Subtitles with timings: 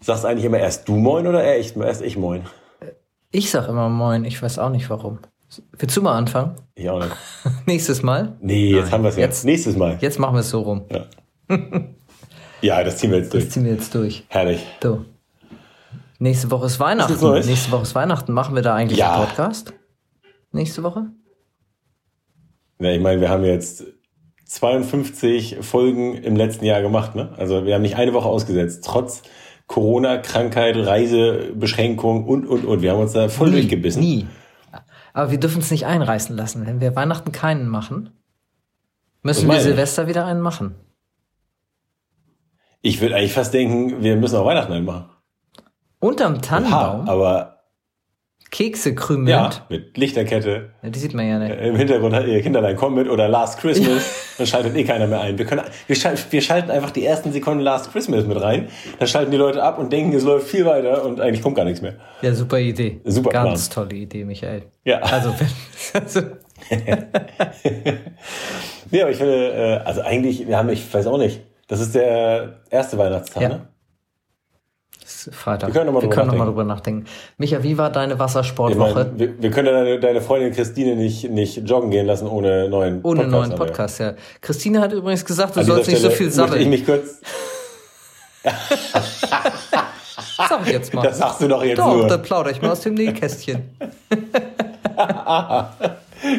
[0.00, 2.42] sagst eigentlich immer erst du moin oder erst ich, moin?
[3.30, 5.18] Ich sag immer Moin, ich weiß auch nicht warum.
[5.78, 6.56] Willst du mal anfangen?
[6.74, 7.14] Ich auch nicht.
[7.66, 8.36] Nächstes Mal?
[8.40, 9.22] Nee, jetzt haben wir es ja.
[9.22, 9.98] Jetzt- Nächstes Mal.
[10.00, 10.84] Jetzt machen wir es so rum.
[12.60, 13.50] Ja, das ziehen wir jetzt Das durch.
[13.52, 14.24] ziehen wir jetzt durch.
[14.28, 14.64] Herrlich.
[14.82, 15.04] So.
[16.18, 17.12] Nächste Woche ist Weihnachten.
[17.36, 17.46] Ist?
[17.46, 18.32] Nächste Woche ist Weihnachten.
[18.32, 19.14] Machen wir da eigentlich Ja.
[19.14, 19.72] einen Podcast?
[20.52, 21.06] Nächste Woche?
[22.80, 23.84] Ja, ich meine, wir haben jetzt
[24.46, 27.32] 52 Folgen im letzten Jahr gemacht, ne?
[27.36, 29.22] Also wir haben nicht eine Woche ausgesetzt, trotz
[29.68, 32.82] Corona, Krankheit, Reisebeschränkung und, und, und.
[32.82, 34.02] Wir haben uns da voll durchgebissen.
[34.02, 34.26] Nie.
[35.12, 36.66] Aber wir dürfen es nicht einreißen lassen.
[36.66, 38.10] Wenn wir Weihnachten keinen machen,
[39.22, 39.60] müssen wir.
[39.60, 40.74] Silvester wieder einen machen.
[42.80, 45.10] Ich würde eigentlich fast denken, wir müssen auch Weihnachten einmachen.
[46.00, 47.57] Unterm Ha, Tannenbaum, aber
[48.50, 49.28] Kekse krümelnd.
[49.28, 50.70] ja, mit Lichterkette.
[50.82, 51.54] Ja, die sieht man ja nicht.
[51.60, 54.02] Im Hintergrund hat ihr Kinderlein kommen mit oder Last Christmas.
[54.38, 55.36] Dann schaltet eh keiner mehr ein.
[55.38, 58.68] Wir, können, wir, schal- wir schalten einfach die ersten Sekunden Last Christmas mit rein.
[58.98, 61.64] Dann schalten die Leute ab und denken, es läuft viel weiter und eigentlich kommt gar
[61.64, 61.94] nichts mehr.
[62.22, 63.00] Ja, super Idee.
[63.04, 64.62] Super Ganz tolle Idee, Michael.
[64.84, 64.98] Ja.
[65.00, 66.20] Also, wenn, also
[68.90, 71.94] Nee, aber ich finde, äh, also eigentlich, wir haben, ich weiß auch nicht, das ist
[71.94, 73.48] der erste Weihnachtstag, Ja.
[73.50, 73.68] ne?
[75.28, 75.68] Ist Freitag.
[75.68, 77.04] Wir können noch mal wir drüber noch drüber nachdenken.
[77.36, 78.94] Micha, wie war deine Ich Wassersportwoche?
[78.94, 83.00] meine, wir, wir können deine, deine Freundin Christine nicht, nicht joggen gehen lassen ohne neuen
[83.02, 83.30] Ohne Podcast.
[83.30, 83.58] neuen Andrea.
[83.66, 84.12] Podcast, ja.
[84.40, 86.70] Christine hat übrigens gesagt, du An sollst nicht so viel möchte ich sammeln.
[86.70, 87.20] mich kurz,
[90.48, 91.02] Sag ich jetzt mal.
[91.02, 92.06] das sagst du doch jetzt Doch, nur.
[92.06, 93.62] da plaudere ich mal aus dem Nähkästchen.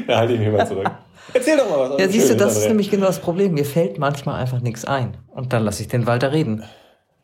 [0.07, 0.89] Da halte ich mich mal zurück.
[1.33, 2.01] Erzähl doch mal was.
[2.01, 3.53] Ja, siehst du, das ist nämlich genau das Problem.
[3.53, 5.15] Mir fällt manchmal einfach nichts ein.
[5.33, 6.63] Und dann lasse ich den Walter reden.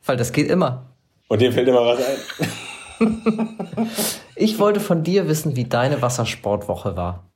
[0.06, 0.86] Weil das geht immer.
[1.28, 3.22] Und dir fällt immer was ein.
[4.38, 7.32] Ich wollte von dir wissen, wie deine Wassersportwoche war.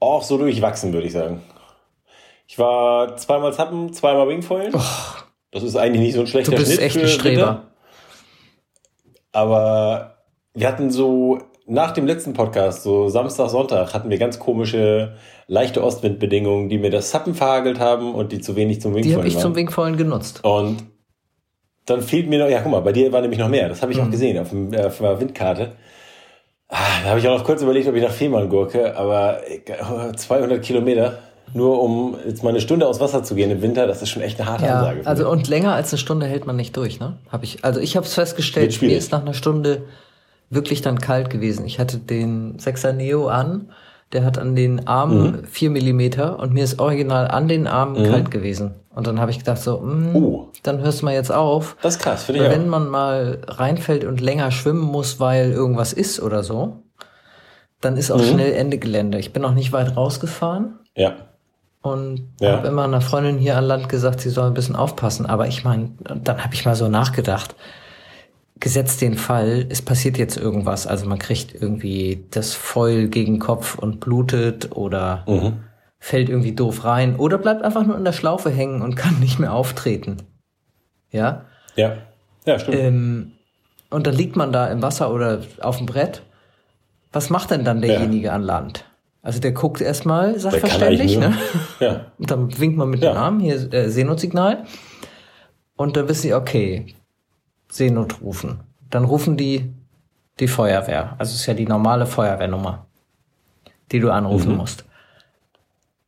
[0.00, 1.42] Auch so durchwachsen, würde ich sagen.
[2.46, 4.72] Ich war zweimal Zappen, zweimal Wingfoilen.
[5.50, 7.62] Das ist eigentlich nicht so ein Du schlechter bist Schnitt echt für ein Streber.
[9.32, 10.18] Aber
[10.54, 15.16] wir hatten so nach dem letzten Podcast, so Samstag, Sonntag, hatten wir ganz komische,
[15.46, 19.18] leichte Ostwindbedingungen, die mir das Zappen verhagelt haben und die zu wenig zum Die Wingfoilen
[19.18, 19.42] habe ich waren.
[19.42, 20.44] zum Wingfoilen genutzt.
[20.44, 20.84] Und
[21.86, 23.68] dann fehlt mir noch, ja guck mal, bei dir war nämlich noch mehr.
[23.68, 24.04] Das habe ich Mhm.
[24.04, 25.72] auch gesehen auf, dem, äh, auf der Windkarte.
[26.68, 30.12] Ah, da habe ich auch noch kurz überlegt, ob ich nach Fehmarn gurke, aber äh,
[30.16, 31.18] 200 Kilometer,
[31.54, 34.22] nur um jetzt mal eine Stunde aus Wasser zu gehen im Winter, das ist schon
[34.22, 35.00] echt eine harte Ja, Ansage.
[35.04, 35.32] also mich.
[35.32, 37.18] und länger als eine Stunde hält man nicht durch, ne?
[37.30, 39.84] Hab ich, also ich habe es festgestellt, mir ist nach einer Stunde
[40.50, 41.64] wirklich dann kalt gewesen.
[41.66, 43.70] Ich hatte den 6er Neo an,
[44.12, 45.44] der hat an den Armen Mhm.
[45.44, 48.74] vier Millimeter und mir ist original an den Armen kalt gewesen.
[48.94, 50.48] Und dann habe ich gedacht so, mh, Oh.
[50.62, 51.76] dann hörst du mal jetzt auf.
[51.82, 52.58] das ist krass, finde ich Weil auch.
[52.60, 56.82] wenn man mal reinfällt und länger schwimmen muss, weil irgendwas ist oder so,
[57.80, 58.22] dann ist auch Mhm.
[58.24, 59.18] schnell Ende Gelände.
[59.18, 61.12] Ich bin auch nicht weit rausgefahren Ja.
[61.82, 62.52] und Ja.
[62.56, 65.26] habe immer einer Freundin hier an Land gesagt, sie soll ein bisschen aufpassen.
[65.26, 65.90] Aber ich meine,
[66.22, 67.54] dann habe ich mal so nachgedacht.
[68.58, 73.40] Gesetzt den Fall, es passiert jetzt irgendwas, also man kriegt irgendwie das Foil gegen den
[73.40, 75.58] Kopf und blutet oder Mhm.
[75.98, 79.38] fällt irgendwie doof rein oder bleibt einfach nur in der Schlaufe hängen und kann nicht
[79.38, 80.18] mehr auftreten.
[81.10, 81.44] Ja?
[81.76, 81.98] Ja.
[82.46, 82.76] Ja, stimmt.
[82.78, 83.32] Ähm,
[83.90, 86.22] und dann liegt man da im Wasser oder auf dem Brett.
[87.12, 88.84] Was macht denn dann derjenige an Land?
[89.22, 91.34] Also der guckt erstmal sachverständig, ne?
[91.80, 92.06] ja.
[92.18, 93.12] Und dann winkt man mit Ja.
[93.12, 94.64] dem Arm, hier äh, Seenotsignal.
[95.76, 96.94] Und dann wissen sie, okay,
[97.68, 98.60] Seenot rufen.
[98.90, 99.72] Dann rufen die
[100.38, 101.14] die Feuerwehr.
[101.18, 102.86] Also es ist ja die normale Feuerwehrnummer,
[103.92, 104.58] die du anrufen Mhm.
[104.58, 104.84] musst.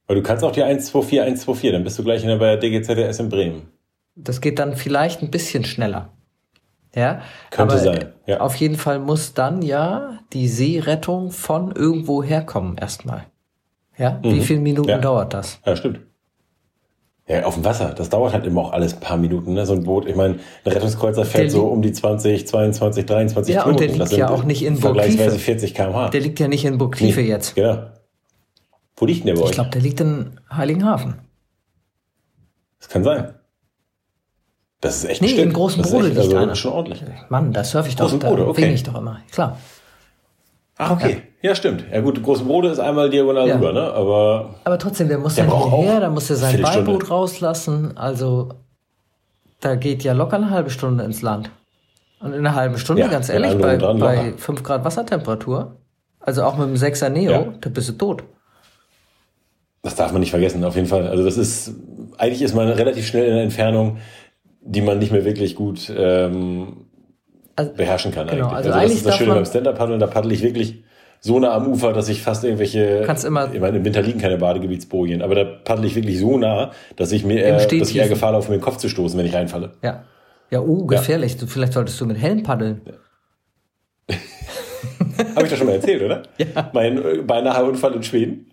[0.06, 2.58] Aber du kannst auch die 124 124, dann bist du gleich in der, bei der
[2.58, 3.68] DGZS in Bremen.
[4.16, 6.10] Das geht dann vielleicht ein bisschen schneller.
[6.94, 8.41] Ja, Könnte aber sein, ja.
[8.41, 13.24] auf jeden Fall muss dann ja die Seerettung von irgendwo herkommen erstmal.
[13.98, 14.94] Ja, wie viele Minuten Mhm.
[14.97, 14.98] Ja.
[14.98, 15.60] dauert das?
[15.66, 16.00] Ja, stimmt.
[17.28, 19.66] Ja, auf dem Wasser, das dauert halt immer auch alles ein paar Minuten, ne?
[19.66, 23.54] So ein Boot, ich meine, ein Rettungskreuzer fährt Der so um die 20, 22, 23
[23.54, 23.78] Ja, und Knoten.
[23.80, 25.39] der liegt Das sind ja auch nicht in Vergleichsweise Burgkiefe.
[25.45, 26.09] 40 km/h.
[26.09, 27.54] Der liegt ja nicht in Burgkiefe jetzt.
[27.54, 27.91] Genau.
[28.97, 29.51] Wo liegt denn der bei euch?
[29.51, 31.16] Ich glaube, der liegt in Heiligenhafen.
[32.78, 33.34] das kann sein.
[34.81, 36.54] Das ist echt Nee, in Großen das ist Brode echt, liegt also einer.
[36.54, 37.04] schon ordentlich.
[37.28, 38.72] Mann, da surfe ich doch, Großen da Bruder, okay.
[38.72, 39.21] ich doch immer.
[39.31, 39.59] Klar.
[40.78, 41.10] Ach, okay.
[41.10, 41.16] Ja.
[41.54, 41.84] Stimmt.
[41.92, 43.56] Ja gut, große Brode ist einmal diagonal Ja.
[43.56, 43.82] rüber, ne?
[43.92, 46.60] Aber Aber trotzdem, der muss Der dann braucht hierher, da muss er sein.
[46.60, 47.96] Beiboot rauslassen.
[47.96, 48.50] Also,
[49.60, 51.50] da geht ja locker eine halbe Stunde ins Land.
[52.20, 53.92] Und in einer halben Stunde, Ja, ganz ehrlich, bei, bei
[54.26, 54.38] locker.
[54.38, 55.76] 5 Grad Wassertemperatur,
[56.18, 57.44] also auch mit dem 6er Neo, Ja.
[57.60, 58.24] da bist du tot.
[59.82, 61.06] Das darf man nicht vergessen, auf jeden Fall.
[61.06, 61.72] Also das ist,
[62.18, 63.98] eigentlich ist man relativ schnell in einer Entfernung,
[64.60, 66.86] die man nicht mehr wirklich gut ähm,
[67.54, 68.56] Also- beherrschen kann genau, eigentlich.
[68.56, 70.82] also das eigentlich ist das Schöne beim Stand-Up-Paddeln, da paddel ich wirklich
[71.20, 74.20] so nah am Ufer, dass ich fast irgendwelche, Kannst immer- ich meine, im Winter liegen
[74.20, 77.97] keine Badegebietsbojen, aber da paddel ich wirklich so nah, dass ich mir, eher, dass ich
[77.97, 78.09] eher.
[78.09, 79.72] Gefahr laufe, mir den Kopf zu stoßen, wenn ich reinfalle.
[79.82, 80.04] Ja.
[80.50, 81.36] Ja, oh, gefährlich.
[81.36, 82.80] Du, vielleicht solltest du mit Helm paddeln.
[84.09, 86.22] Habe ich das schon mal erzählt, oder?
[86.38, 86.70] Ja.
[86.72, 88.50] Mein äh, beinahe Unfall in Schweden.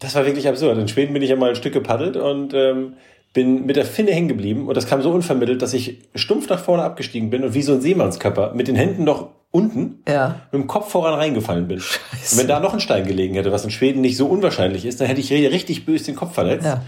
[0.00, 0.78] Das war wirklich absurd.
[0.78, 2.94] In Schweden bin ich ja mal ein Stück gepaddelt und ähm,
[3.32, 6.58] bin mit der Finne hängen geblieben und das kam so unvermittelt, dass ich stumpf nach
[6.58, 10.40] vorne abgestiegen bin und wie so ein Seemannskörper mit den Händen noch unten Ja.
[10.50, 11.78] mit dem Kopf voran reingefallen bin.
[11.78, 15.00] Und wenn da noch ein Stein gelegen hätte, was in Schweden nicht so unwahrscheinlich ist,
[15.00, 16.66] dann hätte ich richtig böse den Kopf verletzt.
[16.66, 16.82] Ja.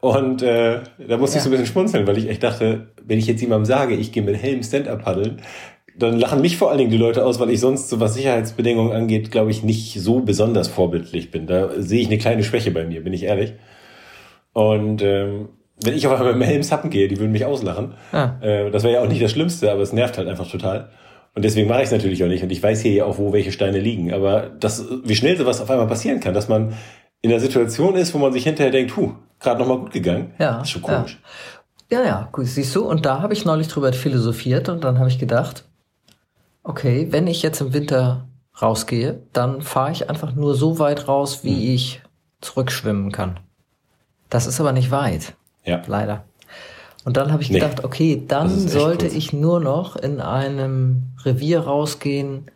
[0.00, 1.44] Und äh, da musste ich Ja.
[1.44, 4.22] so ein bisschen schmunzeln, weil ich echt dachte, wenn ich jetzt jemandem sage, ich gehe
[4.22, 5.40] mit Helm Stand-Up paddeln,
[5.98, 8.92] dann lachen mich vor allen Dingen die Leute aus, weil ich sonst, so was Sicherheitsbedingungen
[8.92, 11.46] angeht, glaube ich, nicht so besonders vorbildlich bin.
[11.46, 13.54] Da sehe ich eine kleine Schwäche bei mir, bin ich ehrlich.
[14.52, 15.48] Und ähm,
[15.82, 17.94] wenn ich auf einmal mit dem Helm sappen gehe, die würden mich auslachen.
[18.12, 18.38] Ja.
[18.42, 20.90] Äh, das wäre ja auch nicht das Schlimmste, aber es nervt halt einfach total.
[21.34, 22.42] Und deswegen mache ich es natürlich auch nicht.
[22.42, 24.12] Und ich weiß hier ja auch, wo welche Steine liegen.
[24.12, 26.74] Aber das, wie schnell sowas auf einmal passieren kann, dass man
[27.22, 30.32] in einer Situation ist, wo man sich hinterher denkt, huh, gerade nochmal gut gegangen.
[30.38, 31.20] Ja, Das ist schon komisch.
[31.90, 35.08] Ja, ja, gut, siehst du, und da habe ich neulich drüber philosophiert und dann habe
[35.08, 35.64] ich gedacht,
[36.62, 38.28] okay, wenn ich jetzt im Winter
[38.60, 41.74] rausgehe, dann fahre ich einfach nur so weit raus, wie Hm.
[41.74, 42.02] ich
[42.40, 43.40] zurückschwimmen kann.
[44.28, 45.34] Das ist aber nicht weit,
[45.64, 45.82] Ja.
[45.86, 46.24] leider.
[47.04, 49.16] Und dann habe ich Nee, gedacht, okay, dann sollte kurz.
[49.16, 52.50] ich nur noch in einem Revier rausgehen,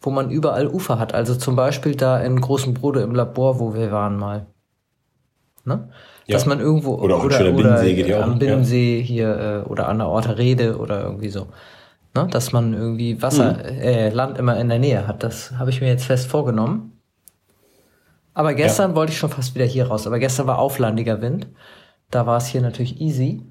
[0.00, 1.14] wo man überall Ufer hat.
[1.14, 4.46] Also zum Beispiel da in Großen Bruder im Labor, wo wir waren mal.
[5.64, 5.88] Ne?
[6.26, 6.34] Ja.
[6.34, 8.36] Dass man irgendwo Oder auch ein schöner Binnensee geht ja auch, am ja.
[8.38, 11.46] Binnensee hier äh, oder an der Orte Rede oder irgendwie so.
[12.14, 12.26] Ne?
[12.30, 13.80] Dass man irgendwie Wasser, Mhm.
[13.80, 15.22] äh, Land immer in der Nähe hat.
[15.22, 16.92] Das habe ich mir jetzt fest vorgenommen.
[18.34, 20.06] Aber gestern wollte ich schon fast wieder hier raus.
[20.06, 21.48] Aber gestern war auflandiger Wind.
[22.10, 23.42] Da war es hier natürlich easy.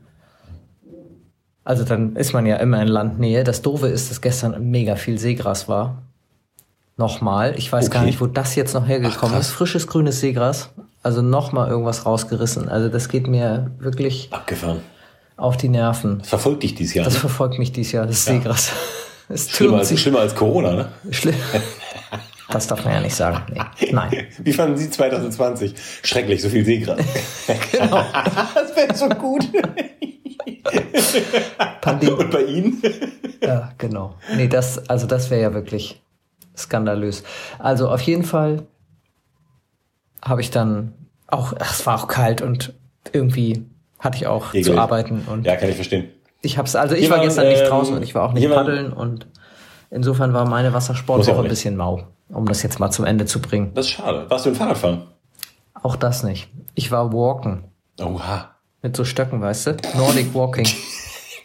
[1.68, 3.44] Also dann ist man ja immer in Landnähe.
[3.44, 6.02] Das Doofe ist, dass gestern mega viel Seegras war.
[6.96, 7.56] Nochmal.
[7.58, 8.08] Ich weiß gar Okay.
[8.12, 9.50] nicht, wo das jetzt noch hergekommen Ach, ist.
[9.52, 10.70] Frisches grünes Seegras.
[11.04, 12.70] Also nochmal irgendwas rausgerissen.
[12.70, 14.80] Also das geht mir wirklich Abgefahren.
[15.36, 16.20] auf die Nerven.
[16.20, 17.04] Das verfolgt dich dieses Jahr.
[17.04, 17.20] Das ne?
[17.20, 18.72] verfolgt mich dieses Jahr, das Seegras.
[19.30, 20.00] Es Schlimmer als, sich.
[20.02, 20.88] schlimmer als Corona, ne?
[21.12, 21.36] Schlimm.
[22.50, 23.44] Das darf man ja nicht sagen.
[23.80, 23.92] Nee.
[23.92, 24.28] Nein.
[24.40, 25.74] Wie fanden Sie 2020?
[26.04, 27.00] Schrecklich, so viel Seegras.
[27.72, 28.04] Genau.
[28.56, 29.48] das wäre so gut.
[31.82, 32.12] Pandemie.
[32.12, 32.82] Und bei Ihnen?
[33.42, 34.16] Ja, genau.
[34.36, 36.02] Nee, das, also das wäre ja wirklich
[36.56, 37.24] skandalös.
[37.60, 38.64] Also auf jeden Fall
[40.24, 40.94] habe ich dann
[41.28, 42.74] auch, ach, es war auch kalt und
[43.14, 43.66] irgendwie
[44.00, 44.66] hatte ich auch Ekelig.
[44.66, 46.10] zu arbeiten und Ja, kann ich verstehen.
[46.42, 48.50] ich hab's, also ich Hier war gestern nicht ähm, draußen und ich war auch nicht
[48.50, 49.28] waren- paddeln und
[49.92, 51.50] insofern war meine Wassersportwoche auch ein nicht.
[51.52, 53.72] bisschen mau, um das jetzt mal zum Ende zu bringen.
[53.74, 54.30] Das ist schade.
[54.30, 55.04] Warst du im Fahrradfahren?
[55.82, 56.50] Auch das nicht.
[56.76, 57.66] Ich war walken.
[58.00, 58.56] Oha.
[58.82, 59.78] Mit so Stöcken, weißt du?
[59.96, 60.68] Nordic Walking.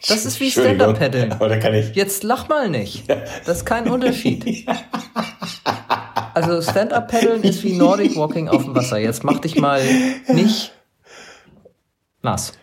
[0.05, 1.31] Das ist wie Stand-Up-Paddeln.
[1.31, 1.95] Aber da kann ich.
[1.95, 3.09] Jetzt lach mal nicht.
[3.09, 4.67] Das ist kein Unterschied.
[6.33, 8.97] Also Stand-Up-Paddeln ist wie Nordic Walking auf dem Wasser.
[8.97, 9.81] Jetzt mach dich mal
[10.27, 10.73] nicht
[12.21, 12.53] nass.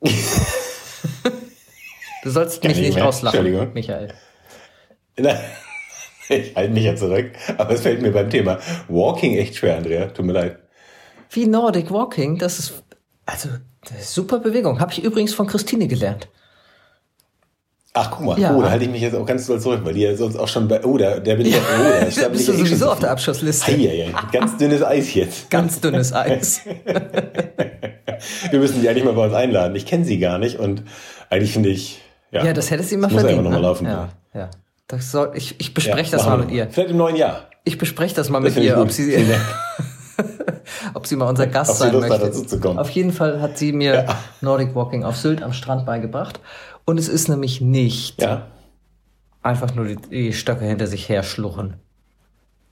[2.24, 3.06] Du sollst Kann mich ich nicht mehr.
[3.06, 3.72] auslachen.
[3.72, 4.12] Michael.
[5.18, 5.38] Nein,
[6.28, 7.30] ich halte mich ja zurück.
[7.58, 8.58] Aber es fällt mir beim Thema
[8.88, 10.06] Walking echt schwer, Andrea.
[10.06, 10.58] Tut mir leid.
[11.30, 12.82] Wie Nordic Walking, das ist
[13.24, 13.48] also
[13.82, 14.80] das ist super Bewegung.
[14.80, 16.28] Habe ich übrigens von Christine gelernt.
[17.98, 18.38] Ach, guck mal.
[18.38, 18.54] Ja.
[18.54, 20.48] Oh, da halte ich mich jetzt auch ganz doll zurück, weil die ja sonst auch
[20.48, 20.84] schon bei.
[20.84, 21.54] Oh, da, der bin ich.
[21.54, 21.60] Ja.
[21.60, 23.12] Oh, da, bist du eh sowieso so auf der viel.
[23.12, 23.72] Abschlussliste.
[23.72, 25.48] Eieiei, ganz dünnes Eis jetzt.
[25.50, 26.60] Ganz dünnes Eis.
[28.50, 29.74] Wir müssen die eigentlich mal bei uns einladen.
[29.76, 30.82] Ich kenne sie gar nicht und
[31.30, 32.02] eigentlich finde ich.
[32.32, 33.38] Ja, Ja, das hätte sie mal das muss verdient.
[33.46, 33.66] einfach nochmal ne?
[33.68, 33.86] laufen.
[33.86, 34.50] Ja, ja.
[34.88, 36.68] Das soll, ich ich Ja, bespreche das machen mal mit ihr.
[36.70, 37.48] Vielleicht im neuen Jahr.
[37.64, 39.16] Ich bespreche das mal Das mit ihr, ob sie,
[40.94, 42.26] ob sie mal unser Gast Ob sein Lust möchte.
[42.26, 42.78] dazu zu kommen.
[42.78, 44.06] Auf jeden Fall hat sie mir
[44.40, 46.40] Nordic Walking auf Sylt am Strand beigebracht.
[46.84, 48.46] Und es ist nämlich nicht Ja.
[49.42, 51.74] einfach nur die, die Stöcke hinter sich her schluchen.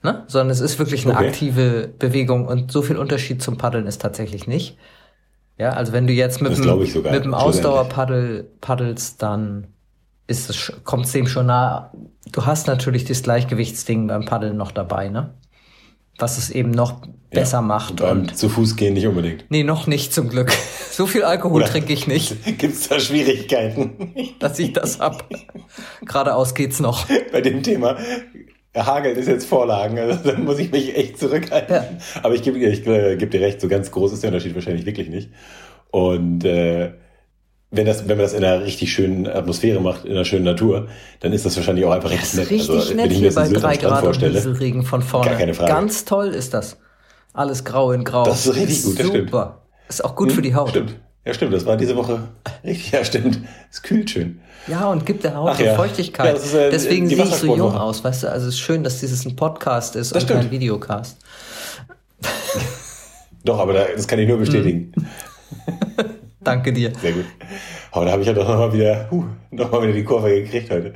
[0.04, 0.23] Ne?
[0.28, 1.28] Sondern es ist wirklich eine Okay.
[1.28, 4.76] aktive Bewegung und so viel Unterschied zum Paddeln ist tatsächlich nicht.
[5.59, 6.78] Ja, also wenn du jetzt mit Das dem,
[7.11, 7.26] mit.
[7.35, 9.68] Ausdauerpaddel paddelst, dann
[10.85, 11.93] kommt es dem schon nah.
[12.33, 15.35] Du hast natürlich das Gleichgewichtsding beim Paddeln noch dabei, ne?
[16.19, 17.62] Was es eben noch besser ja.
[17.62, 18.00] macht.
[18.00, 19.45] Und zu Fuß gehen nicht unbedingt.
[19.49, 20.52] nee, noch nicht zum Glück.
[20.95, 25.28] So viel Alkohol Oder- trinke ich nicht, Gibt's da Schwierigkeiten dass ich das hab.
[26.04, 27.07] Geradeaus geht's noch.
[27.33, 27.97] bei dem Thema?
[28.76, 31.75] Hagel ist jetzt Vorlagen, also da muss ich mich echt zurückhalten.
[31.75, 31.85] Ja.
[32.23, 34.87] Aber ich gebe ich, äh, geb dir recht, so ganz groß ist der Unterschied wahrscheinlich
[34.87, 35.31] wirklich nicht.
[35.90, 36.93] Und äh,
[37.76, 40.88] wenn, das, wenn man das in einer richtig schönen Atmosphäre macht, in einer schönen Natur,
[41.21, 42.50] dann ist das wahrscheinlich auch einfach Das richtig ist nett.
[42.50, 45.02] richtig also, nett wenn ich mir hier das bei drei Grad und vorstelle, Nieselregen von
[45.02, 45.31] vorne.
[45.31, 45.73] Gar keine Frage.
[45.73, 46.78] Ganz toll ist das.
[47.33, 48.25] Alles grau in grau.
[48.25, 49.31] Das ist richtig gut, das stimmt.
[49.31, 49.62] Super.
[49.88, 50.71] Ist auch gut für die Haut.
[50.71, 50.95] Stimmt.
[51.25, 51.54] Ja, stimmt.
[51.54, 52.21] Das war diese Woche
[52.64, 52.93] richtig.
[52.93, 53.40] Ja, stimmt.
[53.71, 54.40] Es kühlt schön.
[54.66, 55.75] Ja, und gibt der Haut Ach ja.
[55.75, 56.26] Feuchtigkeit.
[56.26, 58.31] Ja, das ist, äh, Deswegen sehe ich so jung aus, weißt du?
[58.31, 60.40] Also es ist schön, dass dieses ein Podcast ist Das und stimmt.
[60.43, 61.19] kein Videocast.
[63.45, 64.93] Doch, aber da, das kann ich nur bestätigen.
[66.45, 66.93] Danke dir.
[67.01, 67.25] Sehr gut.
[67.93, 70.71] Oh, da habe ich ja doch nochmal wieder, huh, noch mal wieder die Kurve gekriegt
[70.71, 70.93] heute.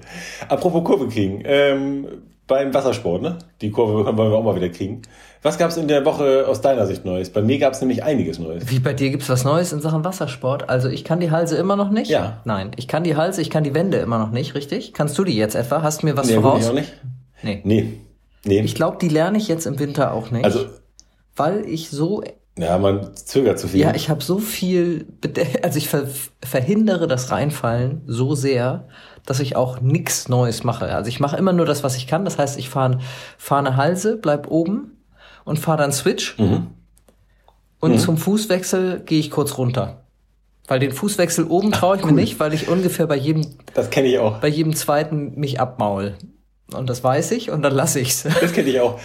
[0.48, 1.42] Apropos Kurve kriegen.
[1.44, 2.06] Ähm,
[2.46, 3.38] beim Wassersport, ne?
[3.60, 5.02] Die Kurve wollen wir auch mal wieder kriegen.
[5.42, 7.30] Was gab es in der Woche aus deiner Sicht Neues?
[7.30, 8.68] Bei mir gab es nämlich einiges Neues.
[8.70, 10.68] Wie bei dir gibt's was Neues in Sachen Wassersport?
[10.68, 12.10] Also ich kann die Halse immer noch nicht.
[12.10, 12.40] Ja.
[12.44, 14.94] Nein, ich kann die Halse, ich kann die Wände immer noch nicht, richtig?
[14.94, 15.82] Kannst du die jetzt etwa?
[15.82, 16.62] Hast du mir was Nee, voraus?
[16.62, 16.92] ich auch nicht.
[17.42, 17.60] Nee.
[17.64, 17.92] Nee.
[18.44, 18.60] Nee.
[18.62, 20.44] Ich glaube, die lerne ich jetzt im Winter auch nicht.
[20.44, 20.64] also,
[21.36, 22.22] weil ich so
[22.58, 23.80] ja, man zögert zu viel.
[23.80, 26.06] Ja, ich habe so viel, bede- also ich ver
[26.44, 28.88] verhindere das Reinfallen so sehr,
[29.26, 30.94] dass ich auch nichts Neues mache.
[30.94, 32.24] Also ich mache immer nur das, was ich kann.
[32.24, 32.98] Das heißt, ich fahre
[33.36, 34.98] fahr eine Halse, bleib oben
[35.44, 36.36] und fahre dann Switch.
[36.38, 36.68] Mhm.
[37.80, 40.02] Und zum Fußwechsel gehe ich kurz runter.
[40.66, 44.08] Weil den Fußwechsel oben traue ich mir nicht, weil ich ungefähr bei jedem, Das kenne
[44.08, 44.38] ich auch.
[44.40, 46.14] bei jedem zweiten mich abmaul.
[46.74, 48.24] Und das weiß ich und dann lasse ich's.
[48.40, 48.98] Das kenne ich auch.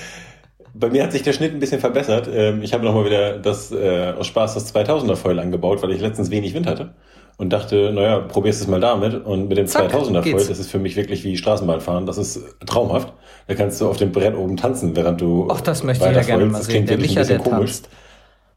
[0.73, 2.27] Bei mir hat sich der Schnitt ein bisschen verbessert.
[2.33, 6.01] Ähm, Ich habe nochmal wieder das äh, aus Spaß das 2000er Foil angebaut, weil ich
[6.01, 6.93] letztens wenig Wind hatte
[7.37, 9.23] und dachte, naja, probierst es mal damit.
[9.25, 12.05] Und mit dem Zack, 2000er Foil, das ist für mich wirklich wie Straßenbahnfahren.
[12.05, 13.13] Das ist traumhaft.
[13.47, 16.21] Da kannst du auf dem Brett oben tanzen, während du Ach, das möchte ich ja
[16.23, 16.71] gerne mal Das sehen.
[16.85, 17.71] klingt Der wirklich Micha, ein bisschen der komisch.
[17.71, 17.89] tanzt.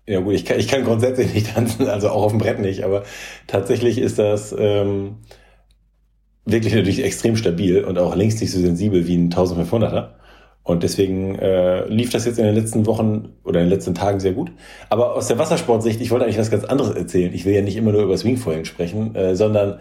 [0.08, 2.84] Ja gut, ich kann, ich kann grundsätzlich nicht tanzen, also auch auf dem Brett nicht,
[2.84, 3.02] aber
[3.48, 5.16] tatsächlich ist das ähm,
[6.44, 10.10] wirklich natürlich extrem stabil und auch längst nicht so sensibel wie ein 1500er.
[10.66, 14.18] Und deswegen äh, lief das jetzt in den letzten Wochen oder in den letzten Tagen
[14.18, 14.50] sehr gut.
[14.90, 17.32] Aber aus der Wassersportsicht, ich wollte eigentlich was ganz anderes erzählen.
[17.32, 19.78] Ich will ja nicht immer nur über Swingfoilen sprechen, äh, sondern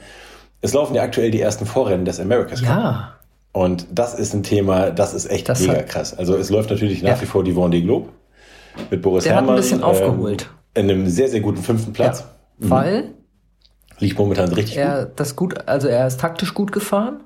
[0.62, 2.70] es laufen ja aktuell die ersten Vorrennen des America's Cup.
[2.70, 3.16] Ja.
[3.52, 6.16] Und das ist ein Thema, das ist echt Das mega hat- krass.
[6.16, 7.22] Also es läuft natürlich nach Ja.
[7.22, 8.10] wie vor die Vendée Globe
[8.92, 9.56] mit Boris Der hat ein Herrmann.
[9.62, 10.52] bisschen aufgeholt.
[10.76, 12.26] In einem sehr, sehr guten fünften Platz.
[12.60, 12.70] Ja.
[12.70, 13.10] Weil
[13.98, 17.22] Liegt momentan richtig er das gut, also er ist taktisch gut gefahren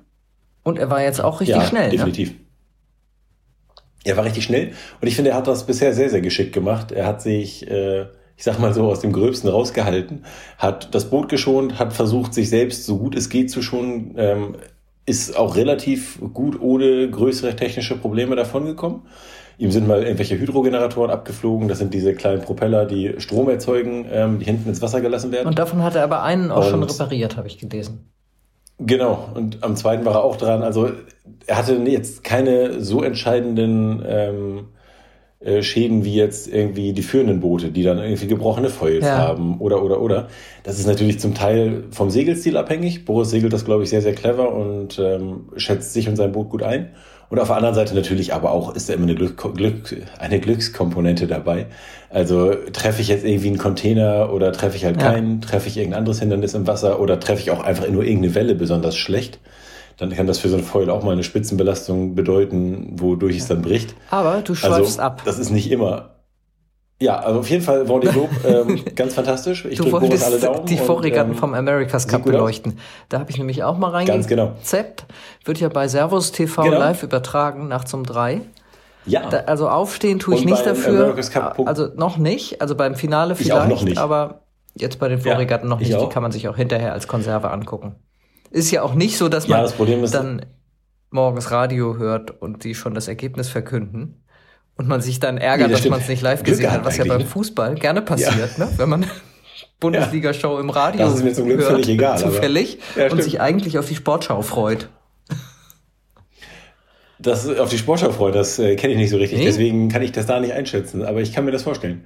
[0.63, 1.41] und er war jetzt auch gut.
[1.41, 1.89] richtig ja, schnell.
[1.93, 2.29] Ne?
[4.09, 6.91] Er war richtig schnell und ich finde, er hat das bisher sehr, sehr geschickt gemacht.
[6.91, 8.01] Er hat sich, äh,
[8.37, 10.25] ich sag mal so, aus dem Gröbsten rausgehalten,
[10.57, 14.55] hat das Boot geschont, hat versucht, sich selbst so gut es geht zu schonen, ähm,
[15.05, 19.01] ist auch relativ gut ohne größere technische Probleme davongekommen.
[19.57, 21.67] Ihm sind mal irgendwelche Hydrogeneratoren abgeflogen.
[21.67, 25.47] Das sind diese kleinen Propeller, die Strom erzeugen, ähm, die hinten ins Wasser gelassen werden.
[25.47, 28.08] Und davon hat er aber einen auch schon Und- repariert, habe ich gelesen.
[28.79, 30.63] Genau, und am zweiten war er auch dran.
[30.63, 30.89] Also
[31.45, 34.67] er hatte jetzt keine so entscheidenden ähm,
[35.41, 39.17] äh, Schäden wie jetzt irgendwie die führenden Boote, die dann irgendwie gebrochene Foils Ja.
[39.17, 40.27] haben oder oder oder.
[40.63, 43.05] Das ist natürlich zum Teil vom Segelstil abhängig.
[43.05, 46.49] Boris segelt das, glaube ich, sehr, sehr clever und ähm, schätzt sich und sein Boot
[46.49, 46.89] gut ein.
[47.29, 50.39] Und auf der anderen Seite natürlich aber auch ist da immer eine, Glück, Glück, eine
[50.39, 51.67] Glückskomponente dabei.
[52.09, 55.11] Also treffe ich jetzt irgendwie einen Container oder treffe ich halt Ja.
[55.11, 58.33] keinen, treffe ich irgendein anderes Hindernis im Wasser oder treffe ich auch einfach nur irgendeine
[58.33, 59.39] Welle besonders schlecht.
[59.97, 63.61] Dann kann das für so ein Foil auch mal eine Spitzenbelastung bedeuten, wodurch es dann
[63.61, 63.93] bricht.
[64.09, 65.21] Aber du schweifst also, ab.
[65.25, 66.09] Das ist nicht immer.
[67.01, 69.63] Ja, also auf jeden Fall Vendée Globe, ähm, ganz fantastisch.
[69.65, 70.65] Ich Du wolltest alle Daumen.
[70.65, 72.77] die und, Vorregatten ähm, vom America's Cup beleuchten.
[73.07, 74.47] Da habe ich nämlich auch mal Ganz genau.
[74.47, 75.05] reingezappt.
[75.45, 76.77] Wird ja bei Servus TV Genau.
[76.79, 78.41] live übertragen, nachts um drei.
[79.05, 81.15] Ja, Da, also aufstehen tue ich Und nicht dafür.
[81.65, 82.61] Also noch nicht.
[82.61, 83.97] Also beim Finale Ich auch vielleicht, noch nicht.
[83.97, 84.41] aber
[84.75, 86.01] jetzt bei den Ja, Vorregatten noch ich nicht.
[86.01, 87.95] Die kann man sich auch hinterher als Konserve angucken.
[88.51, 90.45] Ist ja auch nicht so, dass Ja, man das Problem ist- dann
[91.11, 94.25] morgens Radio hört und die schon das Ergebnis verkünden.
[94.79, 96.85] Und man sich dann ärgert, Nee, das dass man es nicht live Glück gesehen hat,
[96.85, 97.25] was ja beim ne?
[97.25, 98.69] Fußball gerne passiert, ne?
[98.77, 99.05] wenn man
[99.81, 103.21] Bundesliga-Show im Radio Das ist mir zum Glück hört, völlig egal, aber- zufällig Ja, und
[103.21, 104.87] sich eigentlich auf die Sportschau freut.
[107.19, 109.39] das auf die Sportschau freut, das äh, kenne ich nicht so richtig.
[109.39, 109.45] Nee?
[109.45, 112.05] Deswegen kann ich das da nicht einschätzen, aber ich kann mir das vorstellen.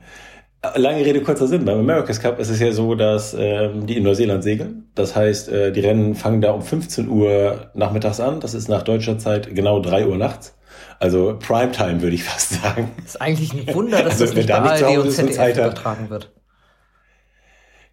[0.64, 1.66] Äh, Lange Rede, kurzer Sinn.
[1.66, 4.88] Beim America's Cup ist es ja so, dass ähm, die in Neuseeland segeln.
[4.96, 8.40] Das heißt, äh, die Rennen fangen da um 15 Uhr nachmittags an.
[8.40, 10.56] Das ist nach deutscher Zeit genau 3 Uhr nachts.
[11.04, 12.92] Also Primetime, würde ich fast sagen.
[13.04, 16.10] Ist eigentlich ein Wunder, dass Also, das nicht bei da zu ARD und ZDF übertragen
[16.10, 16.32] wird.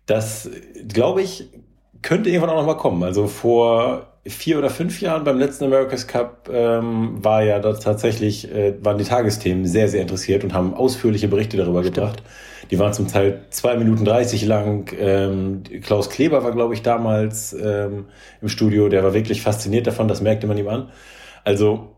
[0.07, 0.49] Das,
[0.87, 1.49] glaube ich,
[2.03, 3.03] könnte irgendwann auch noch mal kommen.
[3.03, 8.49] Also vor vier oder fünf Jahren beim letzten America's Cup ähm, war ja das tatsächlich,
[8.49, 12.23] äh, waren die Tagesthemen sehr, sehr interessiert und haben ausführliche Berichte darüber gebracht.
[12.71, 14.93] Die waren zum Teil zwei Minuten dreißig lang.
[14.97, 18.07] Ähm, Klaus Kleber war, glaube ich, damals ähm,
[18.41, 18.89] im Studio.
[18.89, 20.91] Der war wirklich fasziniert davon, das merkte man ihm an.
[21.43, 21.97] Also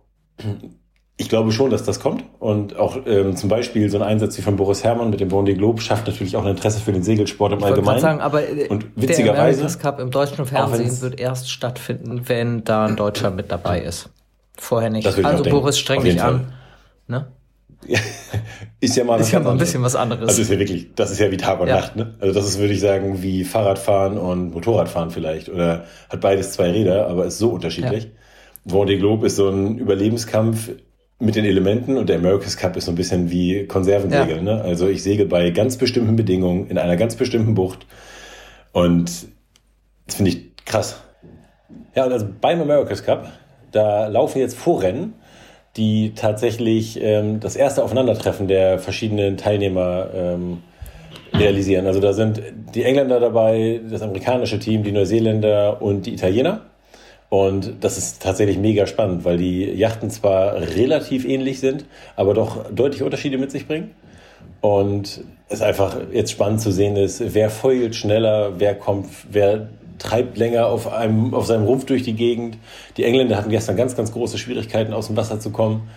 [1.19, 2.25] ich glaube schon, dass das kommt.
[2.41, 5.55] Und auch ähm, zum Beispiel so ein Einsatz wie von Boris Herrmann mit dem Vendée
[5.55, 8.01] Globe schafft natürlich auch ein Interesse für den Segelsport im Ich Allgemeinen.
[8.01, 12.65] sagen, aber äh, und der witzigerweise, America's Cup im deutschen Fernsehen wird erst stattfinden, wenn
[12.65, 14.11] da ein Deutscher mit dabei ist.
[14.57, 15.07] Vorher nicht.
[15.07, 15.43] Also.
[15.45, 16.53] Boris, streng dich an.
[17.09, 17.27] Ne?
[18.81, 19.69] ist ja mal Ist ja mal ein anderes.
[19.71, 20.29] bisschen was anderes.
[20.29, 21.77] Also ist ja wirklich, das ist ja wie Tag und Ja.
[21.77, 22.15] Nacht, ne?
[22.21, 25.49] Also das ist, würde ich sagen, wie Fahrradfahren und Motorradfahren vielleicht.
[25.49, 28.09] Oder hat beides zwei Räder, aber ist so unterschiedlich.
[28.65, 30.71] Vendée Globe ist so ein Überlebenskampf
[31.23, 34.61] mit den Elementen und der America's Cup ist so ein bisschen wie Konservensegeln, ne?
[34.63, 37.87] Also ich segel bei ganz bestimmten Bedingungen in einer ganz bestimmten Bucht
[38.73, 39.29] und
[40.07, 41.01] das finde ich krass.
[41.95, 43.31] Ja, und also beim America's Cup,
[43.71, 45.15] da laufen jetzt Vorrennen,
[45.77, 50.59] die tatsächlich ähm, das erste Aufeinandertreffen der verschiedenen Teilnehmer ähm,
[51.35, 51.87] realisieren.
[51.87, 52.43] Also da sind
[52.75, 56.63] die Engländer dabei, das amerikanische Team, die Neuseeländer und die Italiener.
[57.33, 62.71] Und das ist tatsächlich mega spannend, weil die Yachten zwar relativ ähnlich sind, aber doch
[62.71, 63.93] deutliche Unterschiede mit sich bringen.
[64.61, 70.37] Und es einfach jetzt spannend zu sehen ist, wer feult schneller, wer kommt, wer treibt
[70.37, 72.59] länger auf einem, auf seinem Rumpf durch die Gegend.
[72.99, 75.89] Die Engländer hatten gestern ganz, ganz große Schwierigkeiten, aus dem Wasser zu kommen.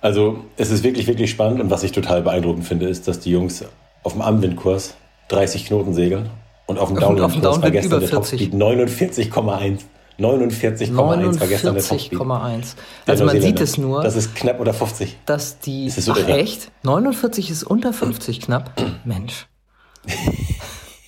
[0.00, 1.60] Also es ist wirklich, wirklich spannend.
[1.60, 3.64] Und was ich total beeindruckend finde, ist, dass die Jungs
[4.04, 4.94] auf dem Anwindkurs
[5.26, 6.30] 30 Knoten segeln
[6.66, 8.50] und auf dem Downwindkurs war gestern der 40.
[8.50, 9.80] Topspeed 49,1.
[10.18, 12.18] 49,1 war gestern der Topspeed.
[12.18, 12.74] 49,1.
[13.06, 15.16] Der Also man sieht es nur, Das ist knapp unter 50.
[15.26, 15.86] dass die.
[15.86, 16.38] Das ist so ach irre.
[16.38, 16.70] echt?
[16.82, 18.70] 49 ist unter 50 knapp?
[19.04, 19.46] Mensch.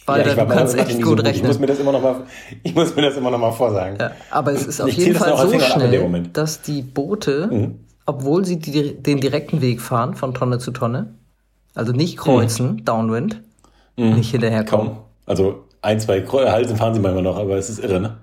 [0.09, 1.61] Ja, ich war du kannst echt gut so Ich muss rechnen.
[1.63, 2.23] mir das immer noch mal,
[2.63, 3.99] ich muss mir das immer noch mal vorsagen.
[3.99, 7.81] Ja, aber es ist auf Ich jeden Fall so schnell, dass die Boote, Mhm.
[8.07, 11.15] obwohl sie die, den direkten Weg fahren von Tonne zu Tonne,
[11.75, 13.43] also nicht kreuzen, Downwind,
[13.97, 14.87] nicht hinterherkommen.
[14.87, 14.93] Mhm.
[14.93, 14.99] Kaum.
[15.27, 18.17] Also ein, zwei Halsen fahren sie manchmal noch, aber es ist irre, ne?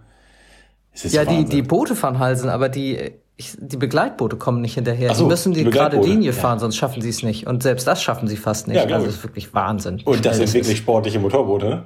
[0.95, 1.49] Ja, die, Wahnsinn.
[1.49, 5.13] die Boote fahren Halsen, aber die, ich, die Begleitboote kommen nicht hinterher.
[5.15, 6.33] So, die müssen die, die gerade Linie ja.
[6.33, 7.47] fahren, sonst schaffen sie es nicht.
[7.47, 8.77] Und selbst das schaffen sie fast nicht.
[8.77, 10.01] Ja, also es ist wirklich Wahnsinn.
[10.05, 11.83] Und das schnell sind wirklich sportliche Motorboote, ne?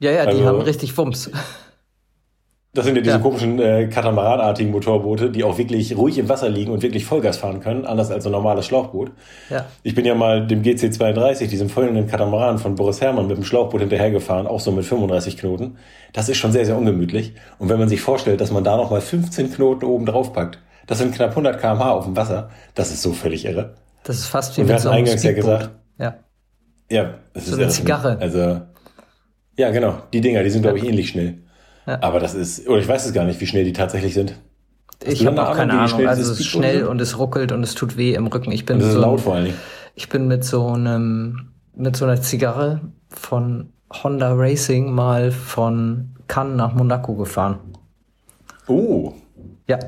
[0.00, 1.30] Ja, ja, die also- haben richtig Wumms.
[2.78, 3.20] Das sind ja diese Ja.
[3.20, 7.58] komischen äh, Katamaranartigen Motorboote, die auch wirklich ruhig im Wasser liegen und wirklich Vollgas fahren
[7.58, 9.10] können, anders als so ein normales Schlauchboot.
[9.50, 9.66] Ja.
[9.82, 13.80] Ich bin ja mal dem GC32, diesem folgenden Katamaran von Boris Herrmann, mit dem Schlauchboot
[13.80, 15.76] hinterhergefahren, auch so mit 35 Knoten.
[16.12, 17.34] Das ist schon sehr, sehr ungemütlich.
[17.58, 20.98] Und wenn man sich vorstellt, dass man da nochmal 15 Knoten oben drauf packt, das
[20.98, 23.74] sind knapp 100 kmh auf dem Wasser, das ist so völlig irre.
[24.04, 26.14] Das ist fast wie Und wir so hatten einem eingangs ja gesagt, Ja.
[26.92, 27.72] Ja, das So ist eine irre.
[27.72, 28.18] Zigarre.
[28.20, 28.60] Also,
[29.56, 29.94] ja, genau.
[30.12, 31.38] Die Dinger, die sind, glaube ich, ähnlich schnell.
[31.88, 31.98] Ja.
[32.02, 34.34] Aber das ist, oder ich weiß es gar nicht, wie schnell die tatsächlich sind.
[35.04, 37.62] Ich du habe auch keine Ahnung, schnell Also es ist schnell und es ruckelt und
[37.62, 38.52] es tut weh im Rücken.
[38.52, 39.56] Ich bin das ist so laut vor allen Dingen.
[39.94, 43.70] Ich bin mit so einem, mit so einer Zigarre von
[44.02, 47.58] Honda Racing mal von Cannes nach Monaco gefahren.
[48.66, 49.12] Oh,
[49.66, 49.78] Ja,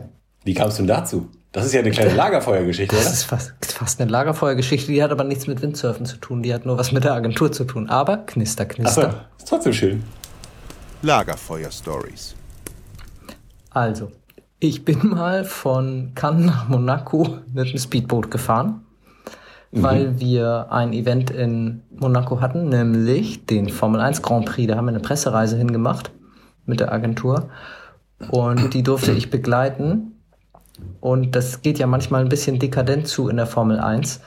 [0.45, 1.29] wie kamst du denn dazu?
[1.53, 3.13] Das ist ja eine kleine Lagerfeuergeschichte, das oder?
[3.13, 6.65] ist fast, fast eine Lagerfeuergeschichte, die hat aber nichts mit Windsurfen zu tun, die hat
[6.65, 7.89] nur was mit der Agentur zu tun.
[7.89, 9.25] Aber knister, Achso, knister.
[9.37, 10.05] ist trotzdem schön.
[11.03, 12.35] Lagerfeuer-Stories.
[13.71, 14.11] Also,
[14.59, 18.83] ich bin mal von Cannes nach Monaco mit einem Speedboot gefahren,
[19.73, 24.69] weil wir ein Event in Monaco hatten, nämlich den Formel 1 Grand Prix.
[24.69, 26.11] Da haben wir eine Pressereise hingemacht
[26.67, 27.49] mit der Agentur
[28.31, 30.13] und die durfte ich begleiten.
[31.01, 34.21] Und das geht ja manchmal ein bisschen dekadent zu in der Formel 1.